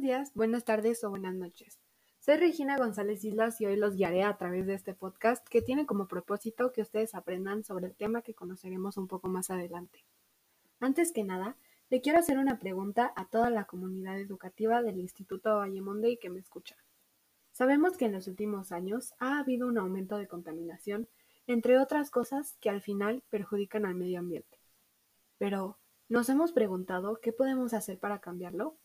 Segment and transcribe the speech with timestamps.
[0.00, 1.80] días, buenas tardes o buenas noches.
[2.20, 5.84] Soy Regina González Islas y hoy los guiaré a través de este podcast que tiene
[5.84, 10.04] como propósito que ustedes aprendan sobre el tema que conoceremos un poco más adelante.
[10.78, 11.56] Antes que nada,
[11.90, 16.30] le quiero hacer una pregunta a toda la comunidad educativa del Instituto Vallemonde y que
[16.30, 16.76] me escucha.
[17.50, 21.08] Sabemos que en los últimos años ha habido un aumento de contaminación,
[21.48, 24.60] entre otras cosas que al final perjudican al medio ambiente.
[25.36, 25.78] Pero,
[26.08, 28.78] ¿nos hemos preguntado qué podemos hacer para cambiarlo?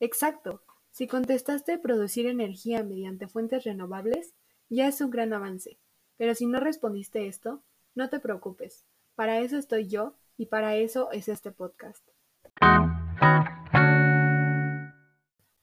[0.00, 0.62] Exacto.
[0.90, 4.34] Si contestaste producir energía mediante fuentes renovables,
[4.68, 5.78] ya es un gran avance.
[6.16, 7.62] Pero si no respondiste esto,
[7.94, 8.84] no te preocupes.
[9.14, 12.06] Para eso estoy yo y para eso es este podcast.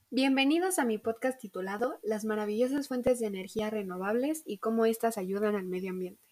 [0.10, 5.56] Bienvenidos a mi podcast titulado Las maravillosas fuentes de energía renovables y cómo éstas ayudan
[5.56, 6.28] al medio ambiente.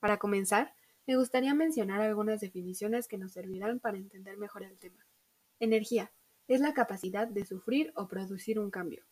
[0.00, 0.74] Para comenzar,
[1.06, 5.06] me gustaría mencionar algunas definiciones que nos servirán para entender mejor el tema.
[5.60, 6.12] Energía
[6.54, 9.04] es la capacidad de sufrir o producir un cambio.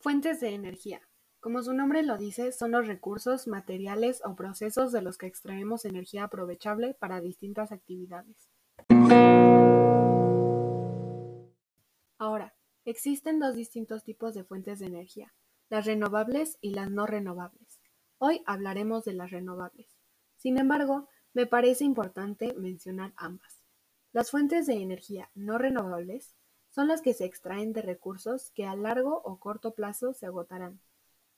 [0.00, 1.00] Fuentes de energía.
[1.40, 5.86] Como su nombre lo dice, son los recursos, materiales o procesos de los que extraemos
[5.86, 8.50] energía aprovechable para distintas actividades.
[12.18, 15.32] Ahora, existen dos distintos tipos de fuentes de energía,
[15.70, 17.80] las renovables y las no renovables.
[18.18, 19.88] Hoy hablaremos de las renovables.
[20.36, 23.55] Sin embargo, me parece importante mencionar ambas.
[24.16, 26.34] Las fuentes de energía no renovables
[26.70, 30.80] son las que se extraen de recursos que a largo o corto plazo se agotarán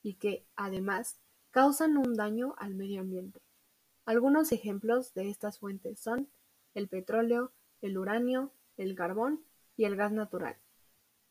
[0.00, 1.18] y que, además,
[1.50, 3.40] causan un daño al medio ambiente.
[4.04, 6.28] Algunos ejemplos de estas fuentes son
[6.72, 9.42] el petróleo, el uranio, el carbón
[9.76, 10.54] y el gas natural.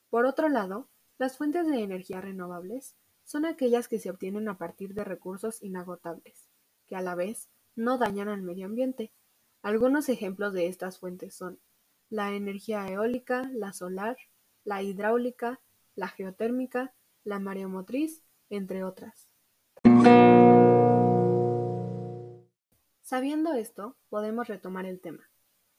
[0.10, 4.94] Por otro lado, las fuentes de energía renovables son aquellas que se obtienen a partir
[4.94, 6.50] de recursos inagotables,
[6.88, 9.14] que a la vez no dañan al medio ambiente
[9.68, 11.60] algunos ejemplos de estas fuentes son
[12.10, 14.16] la energía eólica, la solar,
[14.64, 15.60] la hidráulica,
[15.94, 16.94] la geotérmica,
[17.26, 19.28] la mareomotriz, entre otras.
[23.02, 25.30] Sabiendo esto, podemos retomar el tema.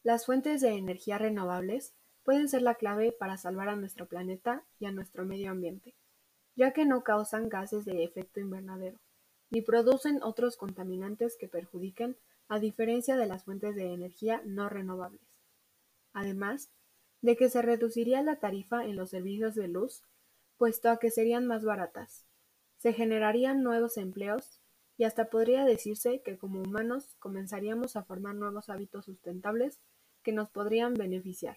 [0.03, 4.85] Las fuentes de energía renovables pueden ser la clave para salvar a nuestro planeta y
[4.85, 5.95] a nuestro medio ambiente,
[6.57, 9.01] ya que no causan gases de efecto invernadero,
[9.51, 12.17] ni producen otros contaminantes que perjudiquen
[12.49, 15.23] a diferencia de las fuentes de energía no renovables.
[16.13, 16.71] Además,
[17.21, 20.03] de que se reduciría la tarifa en los servicios de luz,
[20.57, 22.27] puesto a que serían más baratas.
[22.79, 24.61] Se generarían nuevos empleos
[24.97, 29.81] y hasta podría decirse que como humanos comenzaríamos a formar nuevos hábitos sustentables
[30.23, 31.57] que nos podrían beneficiar,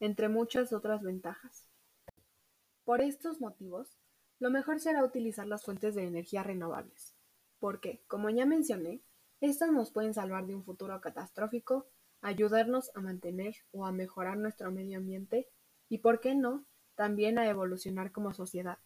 [0.00, 1.66] entre muchas otras ventajas.
[2.84, 3.98] Por estos motivos,
[4.42, 7.14] lo mejor será utilizar las fuentes de energía renovables,
[7.60, 9.00] porque, como ya mencioné,
[9.40, 11.86] estas nos pueden salvar de un futuro catastrófico,
[12.22, 15.48] ayudarnos a mantener o a mejorar nuestro medio ambiente
[15.88, 16.66] y, por qué no,
[16.96, 18.78] también a evolucionar como sociedad.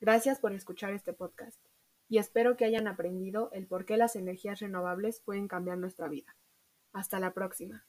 [0.00, 1.58] Gracias por escuchar este podcast
[2.06, 6.36] y espero que hayan aprendido el por qué las energías renovables pueden cambiar nuestra vida.
[6.92, 7.86] Hasta la próxima.